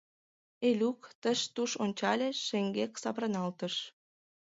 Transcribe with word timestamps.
Элюк 0.67 1.01
тыш-туш 1.21 1.71
ончале, 1.83 2.29
шеҥгек 2.45 2.91
савырналтыш... 3.03 3.75